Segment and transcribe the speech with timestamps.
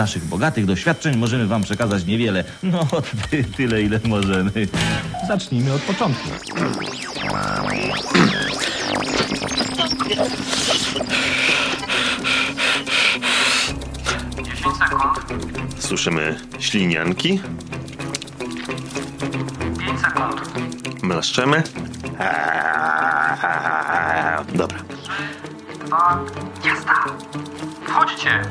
[0.00, 2.44] naszych bogatych doświadczeń możemy wam przekazać niewiele.
[2.62, 2.86] No,
[3.30, 4.50] ty, tyle, ile możemy.
[5.28, 6.28] Zacznijmy od początku.
[15.78, 17.40] Słyszymy ślinianki,
[19.78, 20.40] 5 sekund.
[21.02, 21.62] mlaszczemy.
[24.54, 24.78] Dobra.
[25.86, 26.24] Dwa.
[26.64, 26.94] Jazda.
[27.86, 28.42] Wchodźcie.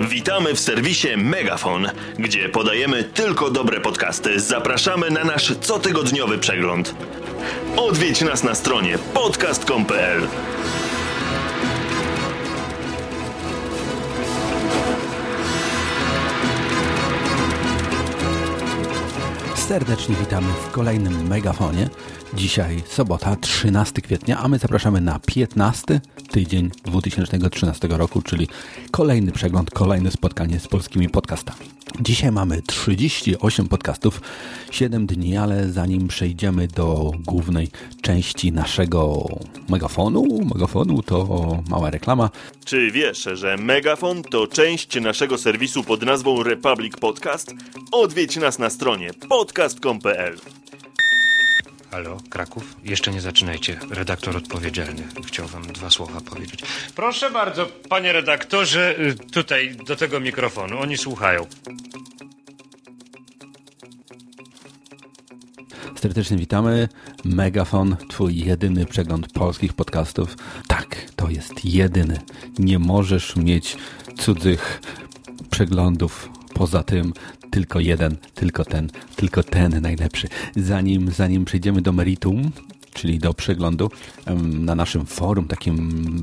[0.00, 4.40] Witamy w serwisie Megafon, gdzie podajemy tylko dobre podcasty.
[4.40, 6.94] Zapraszamy na nasz cotygodniowy przegląd.
[7.76, 10.22] Odwiedź nas na stronie podcast.com.pl
[19.68, 21.88] Serdecznie witamy w kolejnym megafonie.
[22.34, 28.48] Dzisiaj sobota, 13 kwietnia, a my zapraszamy na 15 tydzień 2013 roku, czyli
[28.90, 31.60] kolejny przegląd, kolejne spotkanie z polskimi podcastami.
[32.00, 34.20] Dzisiaj mamy 38 podcastów,
[34.70, 37.68] 7 dni, ale zanim przejdziemy do głównej
[38.02, 39.26] części naszego
[39.68, 42.30] megafonu, megafonu to mała reklama.
[42.64, 47.54] Czy wiesz, że Megafon to część naszego serwisu pod nazwą Republic Podcast?
[47.92, 50.36] Odwiedź nas na stronie podcast.com.pl
[51.90, 52.76] Halo, Kraków?
[52.84, 53.80] Jeszcze nie zaczynajcie.
[53.90, 56.60] Redaktor odpowiedzialny chciał wam dwa słowa powiedzieć.
[56.96, 60.78] Proszę bardzo, panie redaktorze, y, tutaj do tego mikrofonu.
[60.78, 61.46] Oni słuchają.
[66.00, 66.88] Serdecznie witamy.
[67.24, 70.36] Megafon, twój jedyny przegląd polskich podcastów.
[70.66, 72.20] Tak, to jest jedyny.
[72.58, 73.76] Nie możesz mieć
[74.18, 74.80] cudzych
[75.50, 77.12] przeglądów poza tym.
[77.50, 80.28] Tylko jeden, tylko ten, tylko ten najlepszy.
[80.56, 82.50] Zanim, zanim przejdziemy do meritum,
[82.94, 83.90] czyli do przeglądu
[84.40, 85.76] na naszym forum takim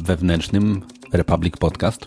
[0.04, 0.82] wewnętrznym
[1.14, 2.06] Republic Podcast,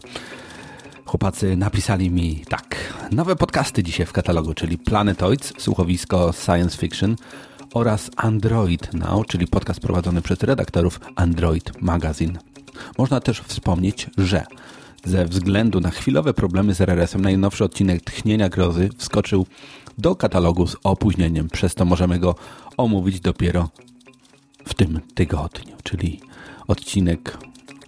[1.04, 2.76] Chłopacy napisali mi tak.
[3.12, 7.16] Nowe podcasty dzisiaj w katalogu, czyli Planetoids, słuchowisko science fiction
[7.74, 12.38] oraz Android Now, czyli podcast prowadzony przez redaktorów Android Magazine.
[12.98, 14.44] Można też wspomnieć, że
[15.04, 19.47] ze względu na chwilowe problemy z RRS-em najnowszy odcinek Tchnienia Grozy wskoczył
[19.98, 22.34] do katalogu z opóźnieniem, przez to możemy go
[22.76, 23.69] omówić dopiero
[24.64, 26.20] w tym tygodniu, czyli
[26.69, 27.38] odcinek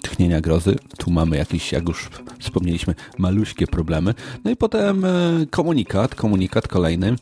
[0.02, 0.76] tchnienia grozy.
[0.98, 4.14] Tu mamy jakieś, jak już wspomnieliśmy, maluśkie problemy.
[4.44, 5.10] No i potem e,
[5.50, 7.16] komunikat, komunikat kolejny.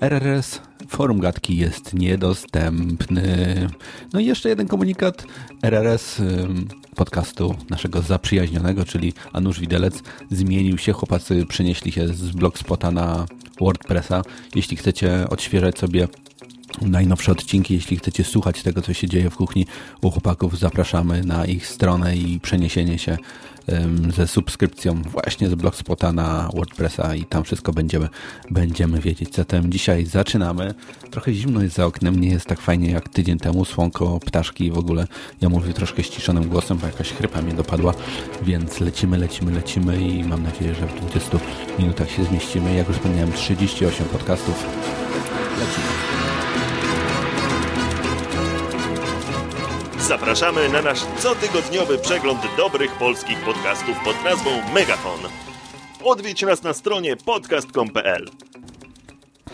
[0.00, 3.68] RRS Forum Gadki jest niedostępny.
[4.12, 5.26] No i jeszcze jeden komunikat.
[5.62, 10.92] RRS ym, podcastu naszego zaprzyjaźnionego, czyli Anusz Widelec, zmienił się.
[10.92, 13.26] Chłopacy przenieśli się z Blogspota na
[13.60, 14.22] WordPressa.
[14.54, 16.08] Jeśli chcecie odświeżać sobie
[16.82, 17.74] najnowsze odcinki.
[17.74, 19.66] Jeśli chcecie słuchać tego, co się dzieje w kuchni
[20.02, 23.18] u chłopaków, zapraszamy na ich stronę i przeniesienie się
[24.14, 28.08] ze subskrypcją właśnie z Blogspota na WordPressa i tam wszystko będziemy,
[28.50, 29.34] będziemy wiedzieć.
[29.34, 30.74] Zatem dzisiaj zaczynamy.
[31.10, 33.64] Trochę zimno jest za oknem, nie jest tak fajnie jak tydzień temu.
[33.64, 35.06] Słonko, ptaszki w ogóle.
[35.40, 37.94] Ja mówię troszkę ściszonym głosem, bo jakaś chrypa mnie dopadła,
[38.42, 41.38] więc lecimy, lecimy, lecimy i mam nadzieję, że w 20
[41.78, 42.74] minutach się zmieścimy.
[42.74, 44.66] Jak już wspomniałem, 38 podcastów.
[45.58, 46.15] Lecimy.
[50.08, 55.20] Zapraszamy na nasz cotygodniowy przegląd dobrych polskich podcastów pod nazwą Megafon.
[56.04, 58.30] Odwiedź nas na stronie podcast.com.pl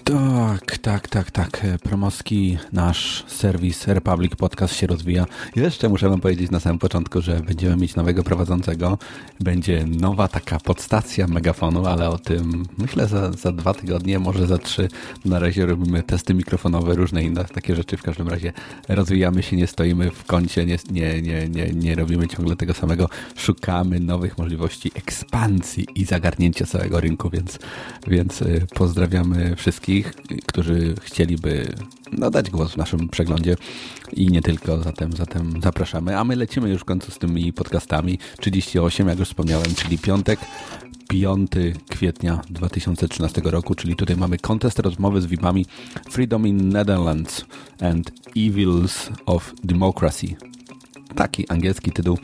[0.05, 1.67] Tak, tak, tak, tak.
[1.83, 5.27] Promoski, nasz serwis Republic Podcast się rozwija.
[5.57, 8.99] Jeszcze muszę wam powiedzieć na samym początku, że będziemy mieć nowego prowadzącego.
[9.41, 14.59] Będzie nowa taka podstacja megafonu, ale o tym myślę za, za dwa tygodnie, może za
[14.59, 14.89] trzy.
[15.25, 17.97] Na razie robimy testy mikrofonowe, różne inne takie rzeczy.
[17.97, 18.53] W każdym razie
[18.89, 23.09] rozwijamy się, nie stoimy w kącie, nie, nie, nie, nie, nie robimy ciągle tego samego.
[23.37, 27.59] Szukamy nowych możliwości ekspansji i zagarnięcia całego rynku, więc,
[28.07, 29.92] więc y, pozdrawiamy wszystkich,
[30.47, 31.75] którzy chcieliby
[32.13, 33.57] no, dać głos w naszym przeglądzie
[34.13, 36.19] i nie tylko, zatem, zatem zapraszamy.
[36.19, 38.19] A my lecimy już w końcu z tymi podcastami.
[38.41, 40.41] 38, jak już wspomniałem, czyli piątek,
[41.09, 41.51] 5
[41.91, 45.67] kwietnia 2013 roku, czyli tutaj mamy kontest rozmowy z VIP-ami
[46.11, 47.45] Freedom in Netherlands
[47.81, 50.27] and Evils of Democracy.
[51.15, 52.19] Taki angielski tytuł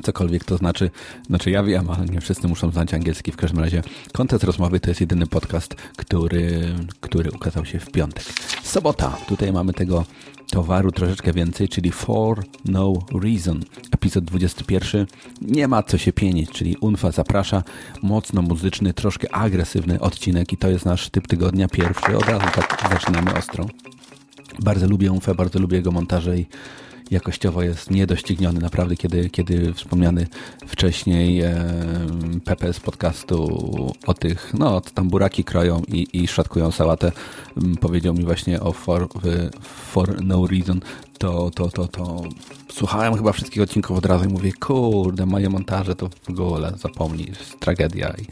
[0.00, 0.90] cokolwiek to znaczy.
[1.26, 3.32] Znaczy ja wiem, ale nie wszyscy muszą znać angielski.
[3.32, 3.82] W każdym razie
[4.12, 8.24] Kontest Rozmowy to jest jedyny podcast, który, który ukazał się w piątek.
[8.62, 9.16] Sobota.
[9.28, 10.04] Tutaj mamy tego
[10.50, 12.92] towaru troszeczkę więcej, czyli For No
[13.22, 13.60] Reason.
[13.92, 15.06] Epizod 21.
[15.42, 17.62] Nie ma co się pienić, czyli Unfa zaprasza.
[18.02, 22.16] Mocno muzyczny, troszkę agresywny odcinek i to jest nasz typ tygodnia pierwszy.
[22.16, 23.66] Od razu tak zaczynamy ostro.
[24.58, 26.46] Bardzo lubię Unfę, bardzo lubię jego montaże i
[27.10, 28.60] jakościowo jest niedościgniony.
[28.60, 30.26] Naprawdę, kiedy, kiedy wspomniany
[30.66, 31.54] wcześniej e,
[32.44, 33.46] Pepe z podcastu
[34.06, 37.12] o tych, no, tam buraki kroją i, i szatkują sałatę,
[37.80, 39.08] powiedział mi właśnie o for,
[39.62, 40.80] for No Reason,
[41.18, 42.22] to, to, to, to
[42.72, 47.32] słuchałem chyba wszystkich odcinków od razu i mówię, kurde, moje montaże to w ogóle zapomnij,
[47.58, 48.14] tragedia.
[48.18, 48.26] I,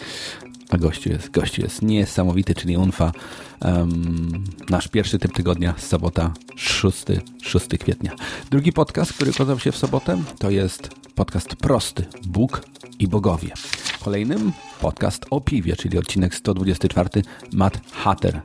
[0.69, 3.13] a gościu jest, gościu jest niesamowity, czyli Unfa.
[3.61, 7.05] Um, nasz pierwszy typ tygodnia, sobota, 6,
[7.43, 8.13] 6 kwietnia.
[8.51, 12.63] Drugi podcast, który ukazał się w sobotę, to jest podcast prosty, Bóg
[12.99, 13.53] i Bogowie.
[14.05, 17.23] Kolejnym podcast o piwie, czyli odcinek 124,
[17.53, 18.41] Matt Hatter,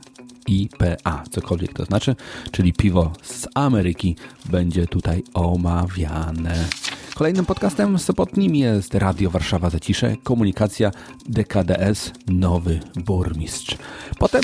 [0.46, 2.16] IPA, cokolwiek to znaczy,
[2.50, 6.68] czyli piwo z Ameryki będzie tutaj omawiane.
[7.14, 10.90] Kolejnym podcastem sobotnim jest Radio Warszawa Zacisze, komunikacja
[11.28, 13.76] DKDS, nowy burmistrz.
[14.18, 14.42] Potem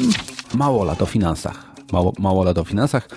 [0.55, 1.71] mało lat o finansach.
[1.93, 3.09] Mało, mało lat o finansach.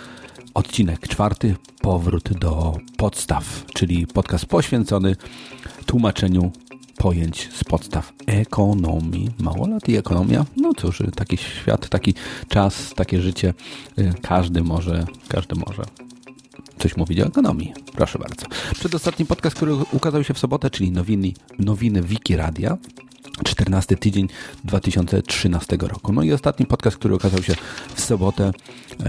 [0.53, 5.15] Odcinek czwarty, powrót do podstaw, czyli podcast poświęcony
[5.85, 6.51] tłumaczeniu
[6.97, 9.29] pojęć z podstaw ekonomii.
[9.39, 10.45] Mało lat i ekonomia.
[10.57, 12.13] No cóż, taki świat, taki
[12.47, 13.53] czas, takie życie.
[14.21, 15.83] Każdy może, każdy może
[16.83, 17.73] coś mówić o ekonomii.
[17.95, 18.45] Proszę bardzo.
[18.73, 22.77] Przedostatni podcast, który ukazał się w sobotę, czyli nowiny, nowiny Wiki Radia.
[23.43, 24.27] 14 tydzień
[24.63, 26.13] 2013 roku.
[26.13, 27.55] No i ostatni podcast, który okazał się
[27.95, 28.51] w sobotę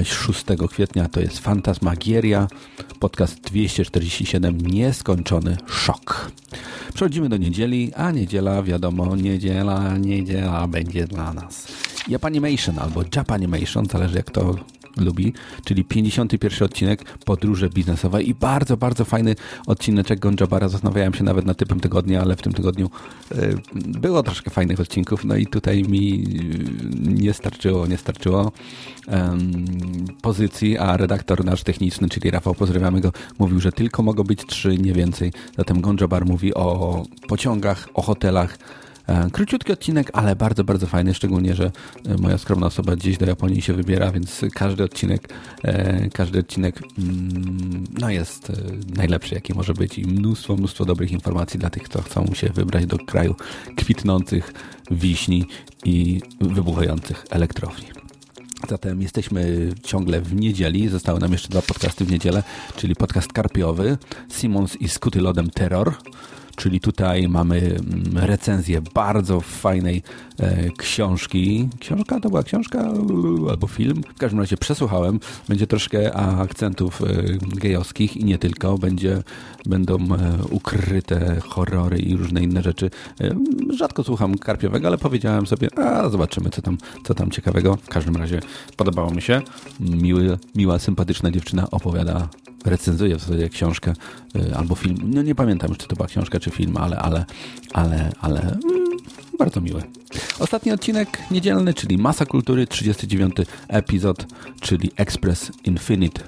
[0.04, 2.48] 6 kwietnia to jest Fantasmagieria,
[3.00, 6.30] podcast 247 Nieskończony Szok.
[6.94, 11.66] Przechodzimy do niedzieli, a niedziela, wiadomo, niedziela, niedziela będzie dla nas.
[12.08, 14.54] Japanimation albo Japanimation, zależy jak to
[14.96, 15.32] lubi,
[15.64, 19.36] czyli 51 odcinek Podróże biznesowe i bardzo, bardzo fajny
[19.66, 20.68] odcineczek Gonjabara.
[20.68, 22.90] Zastanawiałem się nawet na typem tygodnia, ale w tym tygodniu
[23.32, 26.24] y, było troszkę fajnych odcinków, no i tutaj mi
[27.00, 28.52] nie starczyło, nie starczyło
[30.22, 34.78] pozycji, a redaktor nasz techniczny, czyli Rafał, pozdrawiamy go, mówił, że tylko mogą być trzy,
[34.78, 35.32] nie więcej.
[35.58, 38.58] Zatem Gonjabar mówi o pociągach, o hotelach,
[39.32, 41.70] króciutki odcinek, ale bardzo, bardzo fajny, szczególnie, że
[42.06, 45.28] e, moja skromna osoba gdzieś do Japonii się wybiera, więc każdy odcinek,
[45.62, 48.52] e, każdy odcinek mm, no jest
[48.96, 52.86] najlepszy, jaki może być i mnóstwo, mnóstwo dobrych informacji dla tych, kto chcą się wybrać
[52.86, 53.34] do kraju
[53.76, 54.52] kwitnących
[54.90, 55.44] wiśni
[55.84, 57.86] i wybuchających elektrowni.
[58.68, 60.88] Zatem jesteśmy ciągle w niedzieli.
[60.88, 62.42] Zostały nam jeszcze dwa podcasty w niedzielę,
[62.76, 63.98] czyli podcast karpiowy
[64.32, 65.94] Simons i Skutylodem Terror
[66.56, 70.02] czyli tutaj mamy mm, recenzję bardzo fajnej
[70.40, 71.68] e, książki.
[71.80, 72.80] Książka to była książka
[73.50, 74.02] albo film.
[74.14, 75.20] W każdym razie przesłuchałem.
[75.48, 77.06] Będzie troszkę akcentów e,
[77.56, 78.78] gejowskich i nie tylko.
[78.78, 79.22] Będzie,
[79.66, 82.90] będą e, ukryte horrory i różne inne rzeczy.
[83.70, 87.76] Rzadko słucham Karpiowego, ale powiedziałem sobie, a zobaczymy co tam, co tam ciekawego.
[87.76, 88.40] W każdym razie
[88.76, 89.42] podobało mi się.
[89.80, 92.28] Miły, miła, sympatyczna dziewczyna opowiada
[92.64, 93.92] recenzuje w zasadzie książkę
[94.36, 94.96] y, albo film.
[95.04, 97.24] No nie pamiętam już, czy to była książka, czy film, ale, ale,
[97.72, 98.84] ale, ale mm,
[99.38, 99.82] bardzo miły.
[100.38, 103.34] Ostatni odcinek niedzielny, czyli Masa Kultury, 39
[103.68, 104.26] epizod,
[104.60, 106.22] czyli Express Infinite,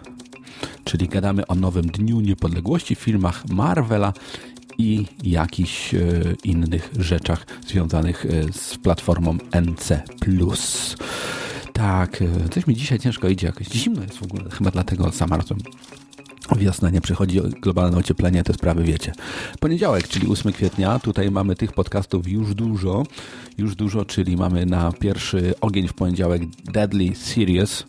[0.84, 4.12] czyli gadamy o nowym Dniu Niepodległości, filmach Marvela
[4.78, 10.02] i jakichś y, innych rzeczach związanych y, z platformą NC+.
[11.72, 15.60] Tak, coś mi dzisiaj ciężko idzie, jakoś zimno jest w ogóle, chyba dlatego zamarzłem.
[16.54, 19.12] Wiosna nie przychodzi, globalne ocieplenie, te sprawy wiecie.
[19.60, 23.04] Poniedziałek, czyli 8 kwietnia, tutaj mamy tych podcastów już dużo,
[23.58, 27.84] już dużo, czyli mamy na pierwszy ogień w poniedziałek Deadly Serious,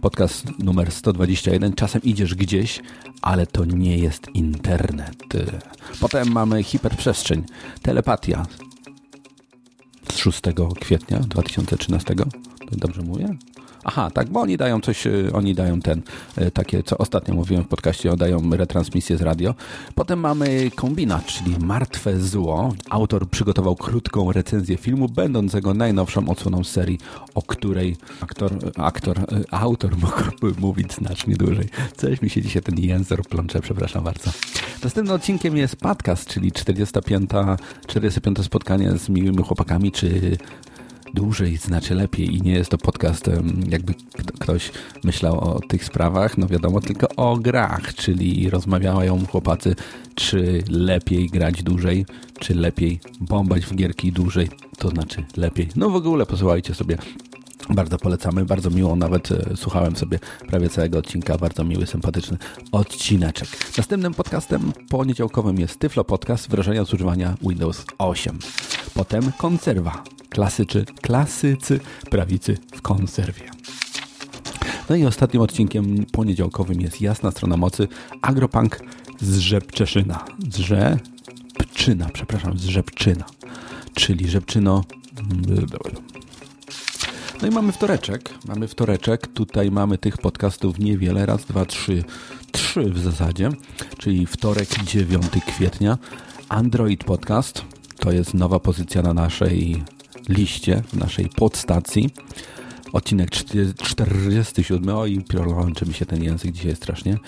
[0.00, 1.72] podcast numer 121.
[1.72, 2.82] Czasem idziesz gdzieś,
[3.22, 5.22] ale to nie jest internet.
[6.00, 7.44] Potem mamy hiperprzestrzeń,
[7.82, 8.46] telepatia
[10.12, 10.40] z 6
[10.80, 12.14] kwietnia 2013.
[12.72, 13.36] Dobrze mówię?
[13.84, 16.02] Aha, tak, bo oni dają coś, y, oni dają ten,
[16.38, 19.54] y, takie, co ostatnio mówiłem w podcaście, dają retransmisję z radio.
[19.94, 22.74] Potem mamy kombinat, czyli Martwe Zło.
[22.90, 26.98] Autor przygotował krótką recenzję filmu, będącego najnowszą odsłoną serii,
[27.34, 31.68] o której aktor, aktor, y, autor mógłby mówić znacznie dłużej.
[31.96, 34.30] Coś mi się dzisiaj ten język plącze, przepraszam bardzo.
[34.84, 37.30] Następnym odcinkiem jest podcast, czyli 45,
[37.86, 40.38] 45 spotkanie z miłymi chłopakami, czy
[41.14, 43.30] dłużej znaczy lepiej i nie jest to podcast,
[43.68, 43.94] jakby
[44.40, 44.70] ktoś
[45.04, 49.76] myślał o tych sprawach, no wiadomo, tylko o grach, czyli rozmawiają chłopacy,
[50.14, 52.06] czy lepiej grać dłużej,
[52.38, 54.48] czy lepiej bombać w gierki dłużej,
[54.78, 55.68] to znaczy lepiej.
[55.76, 56.98] No w ogóle posłuchajcie sobie
[57.74, 62.38] bardzo polecamy, bardzo miło, nawet e, słuchałem sobie prawie całego odcinka, bardzo miły, sympatyczny
[62.72, 63.48] odcineczek.
[63.78, 68.38] Następnym podcastem poniedziałkowym jest Tyflo Podcast, wrażenia z używania Windows 8.
[68.94, 73.50] Potem konserwa, klasyczy, klasycy prawicy w konserwie.
[74.90, 77.88] No i ostatnim odcinkiem poniedziałkowym jest Jasna Strona Mocy,
[78.22, 78.80] Agropunk
[79.20, 80.24] z Żebczeszyna.
[80.50, 83.24] Z Rzepczyna, przepraszam, z Żebczyna.
[83.94, 84.84] Czyli Żebczyno...
[87.42, 88.30] No i mamy wtoreczek.
[88.48, 89.26] Mamy wtoreczek.
[89.26, 91.26] Tutaj mamy tych podcastów niewiele.
[91.26, 92.04] Raz, dwa, trzy.
[92.52, 93.50] Trzy w zasadzie.
[93.98, 95.98] Czyli wtorek, 9 kwietnia.
[96.48, 97.64] Android Podcast.
[97.98, 99.82] To jest nowa pozycja na naszej
[100.28, 102.10] liście, w naszej podstacji.
[102.92, 104.96] Odcinek 47.
[104.96, 107.18] O i łączy mi się ten język dzisiaj strasznie.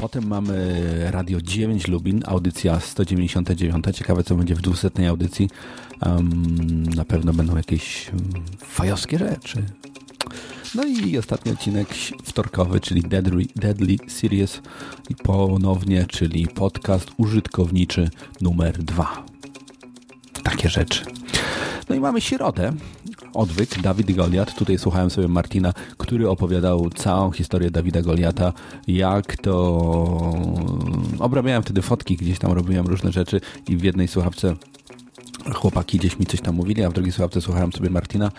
[0.00, 0.76] Potem mamy
[1.10, 3.84] Radio 9 Lubin, audycja 199.
[3.92, 5.48] Ciekawe, co będzie w 200 audycji.
[6.06, 8.10] Um, na pewno będą jakieś
[8.58, 9.64] fajowskie rzeczy.
[10.74, 11.88] No i ostatni odcinek
[12.24, 14.62] wtorkowy, czyli Deadly, Deadly Series
[15.10, 19.24] i ponownie, czyli podcast użytkowniczy numer 2.
[20.42, 21.04] Takie rzeczy.
[21.88, 22.72] No i mamy środę,
[23.34, 24.54] odwyk, Dawid Goliat.
[24.54, 28.52] Tutaj słuchałem sobie Martina, który opowiadał całą historię Dawida Goliata,
[28.86, 29.52] jak to...
[31.18, 34.56] Obrabiałem wtedy fotki, gdzieś tam robiłem różne rzeczy i w jednej słuchawce
[35.54, 38.32] chłopaki gdzieś mi coś tam mówili, a w drugiej słuchawce słuchałem sobie Martina.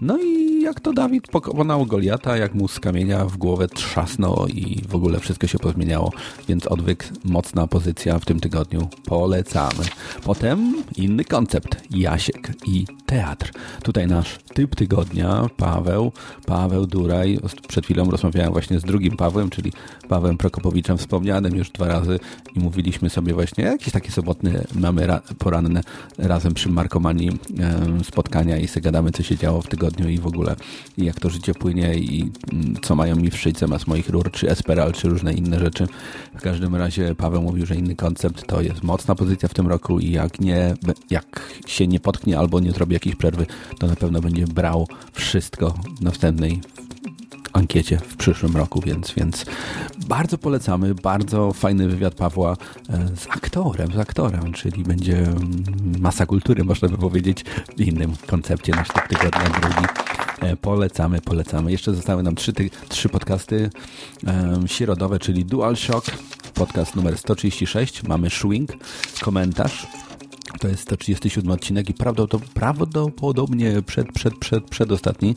[0.00, 4.82] No i jak to Dawid pokonał Goliata, jak mu z kamienia w głowę trzasnął i
[4.88, 6.12] w ogóle wszystko się pozmieniało.
[6.48, 8.88] Więc odwyk, mocna pozycja w tym tygodniu.
[9.04, 9.84] Polecamy.
[10.24, 11.76] Potem inny koncept.
[11.90, 13.52] Jasiek i teatr.
[13.82, 16.12] Tutaj nasz typ tygodnia, Paweł,
[16.46, 17.38] Paweł Duraj.
[17.68, 19.72] Przed chwilą rozmawiałem właśnie z drugim Pawłem, czyli
[20.08, 22.18] Pawłem Prokopowiczem, wspomnianym już dwa razy
[22.56, 25.80] i mówiliśmy sobie właśnie jakieś takie sobotne, mamy ra poranne
[26.18, 30.26] razem przy Markomanii e, spotkania i sobie gadamy, co się działo w tygodniu i w
[30.26, 30.56] ogóle
[30.98, 34.50] i jak to życie płynie i mm, co mają mi wszyć zamiast moich rur, czy
[34.50, 35.86] Esperal, czy różne inne rzeczy.
[36.38, 40.00] W każdym razie Paweł mówił, że inny koncept to jest mocna pozycja w tym roku
[40.00, 40.74] i jak nie,
[41.10, 43.46] jak się nie potknie albo nie zrobi jakiejś przerwy,
[43.78, 46.60] to na pewno będzie brał wszystko w następnej
[47.52, 49.46] ankiecie w przyszłym roku, więc, więc
[50.08, 50.94] bardzo polecamy.
[50.94, 52.56] Bardzo fajny wywiad Pawła
[52.88, 55.64] e, z aktorem, z aktorem, czyli będzie mm,
[56.00, 57.44] masa kultury, można by powiedzieć,
[57.76, 59.86] w innym koncepcie nasz typ tygodnia drugi.
[60.40, 61.72] E, polecamy, polecamy.
[61.72, 62.52] Jeszcze zostały nam trzy,
[62.88, 63.70] trzy podcasty
[64.26, 66.10] um, środowe, czyli DualShock,
[66.54, 68.02] podcast numer 136.
[68.02, 68.70] Mamy Swing,
[69.20, 69.86] komentarz
[70.60, 71.94] to jest 137 odcinek i
[72.54, 75.34] prawdopodobnie przed, przed, przed, przedostatni,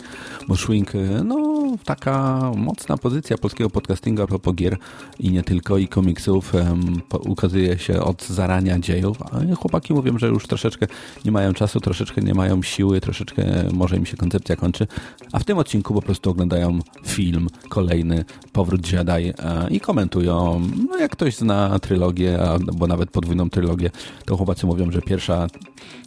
[0.47, 0.91] bo Swing,
[1.23, 4.77] no taka mocna pozycja polskiego podcastingu a propos gier
[5.19, 10.27] i nie tylko, i komiksów um, ukazuje się od zarania dziejów, a chłopaki mówią, że
[10.27, 10.87] już troszeczkę
[11.25, 13.43] nie mają czasu, troszeczkę nie mają siły, troszeczkę
[13.73, 14.87] może im się koncepcja kończy,
[15.31, 19.33] a w tym odcinku po prostu oglądają film kolejny, Powrót Jedi e,
[19.69, 23.91] i komentują, no jak ktoś zna trylogię, albo nawet podwójną trylogię,
[24.25, 25.47] to chłopacy mówią, że pierwsza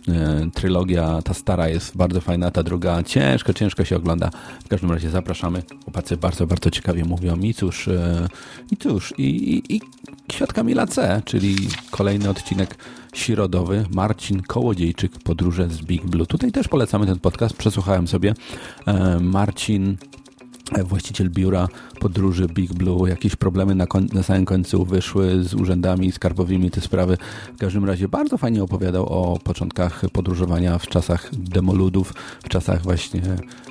[0.08, 4.30] e, trylogia, ta stara jest bardzo fajna, ta druga ciężko, ciężko się ogląda.
[4.64, 5.62] W każdym razie zapraszamy.
[5.84, 7.36] Chłopacy bardzo, bardzo ciekawie mówią.
[7.36, 8.28] I cóż, e,
[8.70, 9.80] i cóż, i, i, i
[10.88, 11.56] C, czyli
[11.90, 12.76] kolejny odcinek
[13.14, 13.84] środowy.
[13.90, 16.26] Marcin Kołodziejczyk, Podróże z Big Blue.
[16.26, 17.56] Tutaj też polecamy ten podcast.
[17.56, 18.34] Przesłuchałem sobie.
[18.86, 19.96] E, Marcin
[20.84, 21.68] właściciel biura
[22.00, 27.16] podróży Big Blue, jakieś problemy na, na samym końcu wyszły z urzędami skarbowymi, te sprawy.
[27.56, 33.22] W każdym razie bardzo fajnie opowiadał o początkach podróżowania w czasach demoludów, w czasach właśnie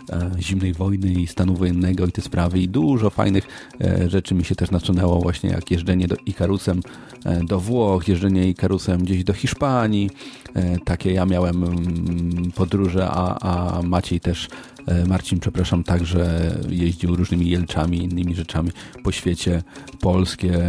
[0.09, 3.47] e, zimnej wojny i stanu wojennego i te sprawy i dużo fajnych
[3.81, 6.81] e, rzeczy mi się też nasunęło właśnie jak jeżdżenie do Ikarusem
[7.25, 10.09] e, do Włoch, jeżdżenie Ikarusem gdzieś do Hiszpanii.
[10.53, 14.76] E, takie ja miałem mm, podróże, a, a Maciej też E,
[15.07, 18.71] Marcin, przepraszam, także jeździł różnymi jelczami, innymi rzeczami
[19.03, 19.63] po świecie.
[19.99, 20.59] Polskie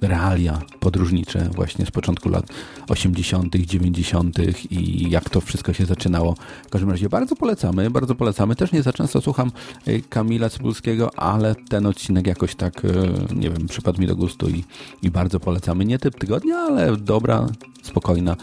[0.00, 2.46] realia podróżnicze właśnie z początku lat
[2.88, 4.38] 80., 90.
[4.70, 6.34] i jak to wszystko się zaczynało.
[6.66, 8.56] W każdym razie bardzo polecamy, bardzo polecamy.
[8.56, 9.52] Też nie za często słucham
[9.86, 12.88] e, Kamila Cybulskiego, ale ten odcinek jakoś tak, e,
[13.34, 14.64] nie wiem, przypadł mi do gustu i,
[15.02, 15.84] i bardzo polecamy.
[15.84, 17.46] Nie typ tygodnia, ale dobra,
[17.82, 18.36] spokojna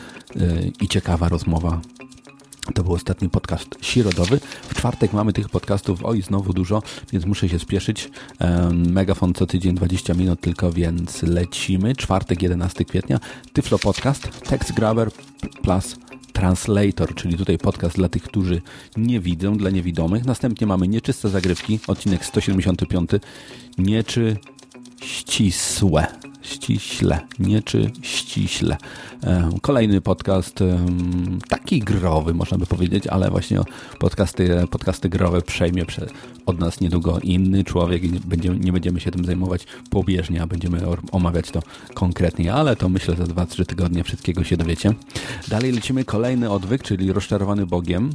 [0.82, 1.82] i ciekawa rozmowa
[2.74, 4.40] to był ostatni podcast środowy.
[4.62, 8.10] W czwartek mamy tych podcastów, oj, znowu dużo, więc muszę się spieszyć.
[8.74, 11.96] Megafon co tydzień 20 minut tylko, więc lecimy.
[11.96, 13.20] Czwartek, 11 kwietnia.
[13.54, 15.12] Tyflo Podcast, Text Grabber
[15.62, 15.96] plus
[16.34, 18.62] Translator, czyli tutaj podcast dla tych, którzy
[18.98, 20.26] nie widzą, dla niewidomych.
[20.26, 23.10] Następnie mamy Nieczyste Zagrywki, odcinek 175.
[23.78, 24.38] Nieczy
[25.02, 26.08] ścisłe
[26.66, 28.78] ściśle, nie czy ściśle.
[29.24, 30.60] E, kolejny podcast,
[31.50, 33.60] taki growy, można by powiedzieć, ale właśnie
[34.00, 35.86] podcasty, podcasty growe przejmie
[36.46, 38.12] od nas niedługo inny człowiek i
[38.60, 40.82] nie będziemy się tym zajmować pobieżnie, a będziemy
[41.12, 41.60] omawiać to
[41.94, 44.94] konkretnie, ale to myślę za 2-3 tygodnie wszystkiego się dowiecie.
[45.48, 48.10] Dalej lecimy kolejny odwyk, czyli Rozczarowany Bogiem.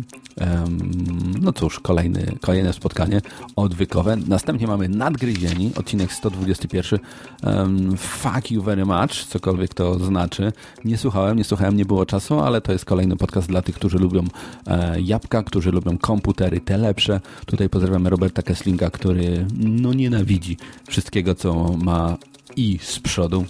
[1.41, 3.21] No cóż, kolejny, kolejne spotkanie
[3.57, 4.17] odwykowe.
[4.17, 6.99] Następnie mamy Nadgryzieni, odcinek 121.
[7.43, 10.53] Um, fuck you very much, cokolwiek to znaczy.
[10.85, 13.99] Nie słuchałem, nie słuchałem, nie było czasu, ale to jest kolejny podcast dla tych, którzy
[13.99, 14.25] lubią
[14.67, 17.21] e, jabłka, którzy lubią komputery, te lepsze.
[17.47, 20.57] Tutaj pozdrawiamy Roberta Kesslinga, który no nienawidzi
[20.89, 22.17] wszystkiego, co ma
[22.57, 23.45] i z przodu.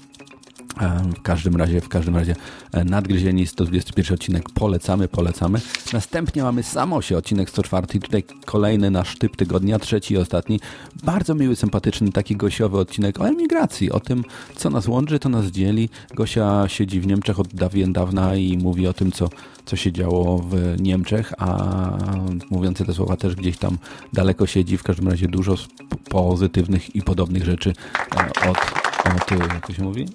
[1.17, 2.37] W każdym razie, w każdym razie
[2.73, 5.61] e, nadgryzieni 121 odcinek polecamy, polecamy.
[5.93, 10.61] Następnie mamy Samosie, odcinek 104 i tutaj kolejny nasz typ tygodnia, trzeci i ostatni.
[11.05, 14.25] Bardzo miły, sympatyczny, taki gosiowy odcinek o emigracji, o tym,
[14.57, 15.89] co nas łączy, to nas dzieli.
[16.15, 19.29] Gosia siedzi w Niemczech od dawien dawna i mówi o tym, co,
[19.65, 21.99] co się działo w Niemczech, a
[22.51, 23.79] mówiący te słowa też gdzieś tam
[24.13, 24.79] daleko siedzi.
[24.79, 25.55] W każdym razie dużo
[26.09, 27.73] pozytywnych i podobnych rzeczy
[28.17, 30.09] e, od od, jak to się mówi?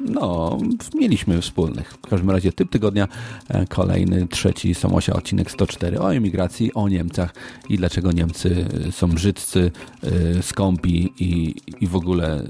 [0.00, 0.58] No,
[0.94, 1.92] mieliśmy wspólnych.
[1.92, 3.08] W każdym razie typ tygodnia,
[3.48, 7.34] e, kolejny, trzeci Samosia, odcinek 104 o emigracji, o Niemcach
[7.68, 9.70] i dlaczego Niemcy są brzydcy,
[10.02, 12.44] e, skąpi i, i w ogóle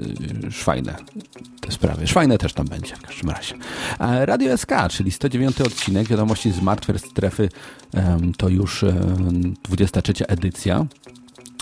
[0.46, 0.96] e, szwajne
[1.60, 2.06] te sprawy.
[2.06, 3.54] Szwajne też tam będzie w każdym razie.
[3.98, 7.48] Radio SK, czyli 109 odcinek, wiadomości z martwej strefy,
[8.36, 8.84] to już
[9.62, 10.86] 23 edycja.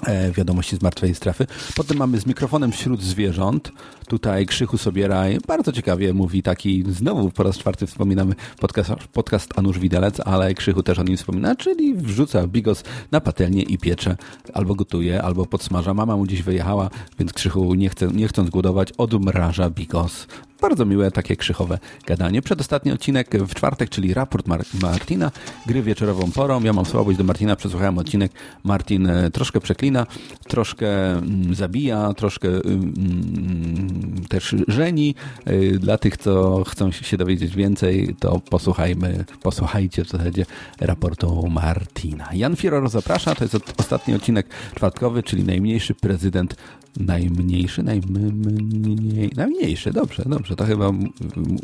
[0.07, 1.47] E, wiadomości z martwej strefy.
[1.77, 3.73] Potem mamy z mikrofonem wśród zwierząt.
[4.13, 9.79] Tutaj Krzychu Sobieraj bardzo ciekawie mówi taki, znowu po raz czwarty wspominamy podcast, podcast Anusz
[9.79, 14.17] Widelec, ale Krzychu też o nim wspomina, czyli wrzuca bigos na patelnię i piecze,
[14.55, 15.95] albo gotuje, albo podsmaża.
[15.95, 20.27] Mama mu gdzieś wyjechała, więc Krzychu nie, chce, nie chcąc głodować, odmraża bigos
[20.63, 22.43] bardzo miłe, takie krzychowe gadanie.
[22.43, 25.31] Przedostatni odcinek w czwartek, czyli raport Mar Martina,
[25.67, 26.63] gry wieczorową porą.
[26.63, 28.33] Ja mam słabość do Martina, przesłuchałem odcinek.
[28.65, 30.07] Martin e, troszkę przeklina,
[30.49, 35.15] troszkę mm, zabija, troszkę mm, mm, też żeni.
[35.45, 40.47] E, dla tych, co chcą się dowiedzieć więcej, to posłuchajmy, posłuchajcie w zasadzie
[40.81, 42.29] raportu Martina.
[42.35, 46.57] Jan Firor zaprasza, to jest ostatni odcinek czwartkowy, czyli najmniejszy prezydent
[46.97, 50.93] najmniejszy, najmniej, najmniejszy, dobrze, dobrze, to chyba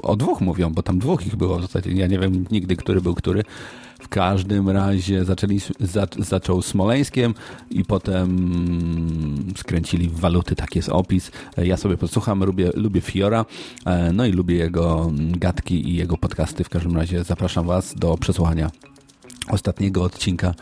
[0.02, 3.00] o dwóch mówią, bo tam dwóch ich było w zasadzie, ja nie wiem nigdy, który
[3.00, 3.44] był który.
[4.00, 7.34] W każdym razie zaczęli, za, zaczął Smoleńskiem
[7.70, 8.28] i potem
[9.56, 11.30] skręcili w waluty, taki jest opis.
[11.56, 13.44] Ja sobie posłucham, lubię, lubię Fiora,
[13.86, 16.64] e, no i lubię jego gadki i jego podcasty.
[16.64, 18.70] W każdym razie zapraszam Was do przesłuchania
[19.50, 20.54] ostatniego odcinka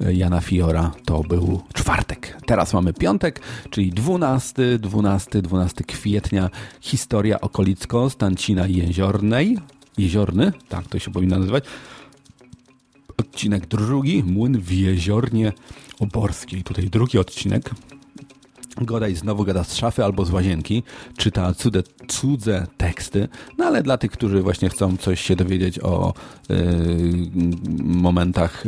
[0.00, 2.36] Jana Fiora to był czwartek.
[2.46, 6.50] Teraz mamy piątek, czyli 12, 12, 12 kwietnia.
[6.80, 9.58] Historia okolicko Stancina Jeziornej.
[9.98, 11.64] Jeziorny, tak to się powinno nazywać.
[13.16, 15.52] Odcinek drugi, Młyn w Jeziornie
[16.00, 16.62] Oborskiej.
[16.62, 17.70] Tutaj drugi odcinek.
[18.80, 20.82] Godaj znowu gada z szafy albo z łazienki,
[21.16, 26.14] czyta cudze, cudze teksty, no ale dla tych, którzy właśnie chcą coś się dowiedzieć o
[26.48, 26.56] yy,
[27.84, 28.64] momentach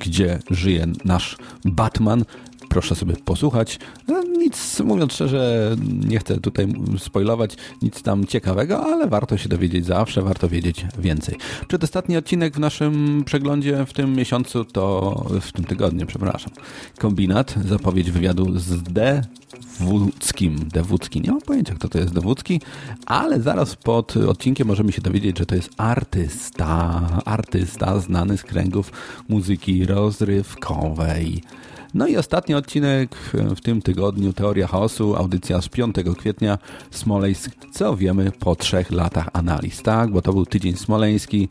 [0.00, 2.24] gdzie żyje nasz Batman.
[2.76, 3.78] Proszę sobie posłuchać.
[4.08, 5.76] No, nic, mówiąc szczerze,
[6.08, 11.36] nie chcę tutaj spoilować, nic tam ciekawego, ale warto się dowiedzieć zawsze, warto wiedzieć więcej.
[11.68, 16.52] Przedostatni odcinek w naszym przeglądzie w tym miesiącu to, w tym tygodniu, przepraszam,
[16.98, 19.22] kombinat, zapowiedź wywiadu z D
[19.80, 20.68] Dewódzkim.
[20.72, 21.20] Dewódzki.
[21.20, 22.60] Nie mam pojęcia, kto to jest Dewódzki,
[23.06, 27.00] ale zaraz pod odcinkiem możemy się dowiedzieć, że to jest artysta.
[27.24, 28.92] Artysta znany z kręgów
[29.28, 31.42] muzyki rozrywkowej.
[31.96, 33.16] No i ostatni odcinek
[33.56, 36.58] w tym tygodniu Teoria Chaosu, audycja z 5 kwietnia
[36.90, 40.10] Smoleńsk, co wiemy po trzech latach analiz, tak?
[40.10, 41.48] Bo to był tydzień smoleński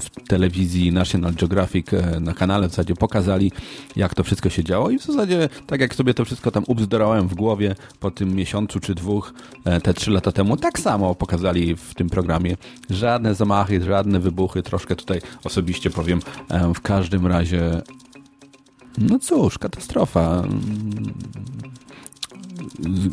[0.00, 3.52] w telewizji National Geographic e, na kanale w zasadzie pokazali,
[3.96, 7.28] jak to wszystko się działo i w zasadzie tak jak sobie to wszystko tam ubzdorałem
[7.28, 9.34] w głowie po tym miesiącu czy dwóch
[9.64, 12.56] e, te trzy lata temu, tak samo pokazali w tym programie.
[12.90, 17.82] Żadne zamachy, żadne wybuchy, troszkę tutaj osobiście powiem, e, w każdym razie
[18.98, 20.42] no cóż, katastrofa.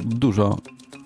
[0.06, 0.58] Dużo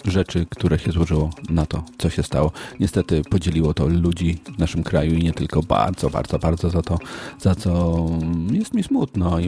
[0.05, 2.51] rzeczy, które się złożyło na to, co się stało.
[2.79, 6.99] Niestety podzieliło to ludzi w naszym kraju i nie tylko bardzo, bardzo, bardzo za to,
[7.39, 8.05] za co
[8.51, 9.39] jest mi smutno.
[9.39, 9.45] I,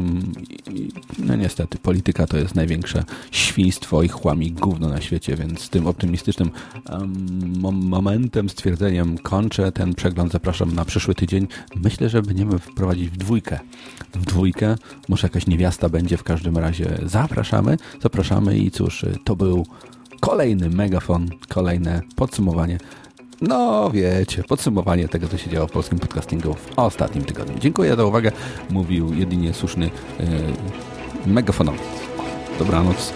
[0.74, 5.88] i no niestety, polityka to jest największe świństwo i chłami gówno na świecie, więc tym
[5.88, 6.52] optymistycznym
[6.90, 10.32] um, momentem, stwierdzeniem kończę ten przegląd.
[10.32, 11.48] Zapraszam na przyszły tydzień.
[11.76, 13.60] Myślę, że będziemy wprowadzić w dwójkę.
[14.14, 14.76] W dwójkę.
[15.10, 16.98] Może jakaś niewiasta będzie w każdym razie.
[17.06, 19.66] Zapraszamy, zapraszamy i cóż, to był
[20.24, 22.78] kolejny megafon, kolejne podsumowanie.
[23.42, 27.60] No wiecie, podsumowanie tego, co się działo w polskim podcastingu w ostatnim tygodniu.
[27.60, 28.32] Dziękuję za uwagę.
[28.70, 31.82] Mówił jedynie słuszny yy, megafonowiec.
[32.60, 33.14] Dobranoc.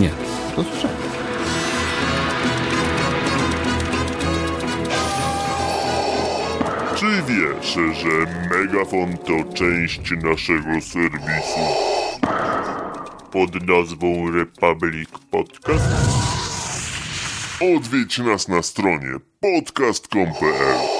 [0.00, 0.10] Nie,
[0.56, 0.96] to słyszałem.
[6.96, 8.10] Czy wiesz, że
[8.50, 11.60] Megafon to część naszego serwisu
[13.32, 16.41] pod nazwą Republic Podcast?
[17.62, 20.91] Odwiedź nas na stronie podcast.com.pl